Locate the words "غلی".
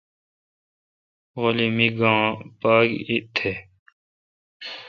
1.41-1.67